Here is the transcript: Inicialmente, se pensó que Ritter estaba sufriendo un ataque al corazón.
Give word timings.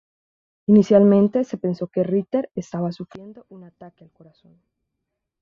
Inicialmente, 0.65 1.43
se 1.43 1.59
pensó 1.59 1.85
que 1.85 2.01
Ritter 2.01 2.49
estaba 2.55 2.91
sufriendo 2.91 3.45
un 3.49 3.65
ataque 3.65 4.03
al 4.03 4.09
corazón. 4.11 4.59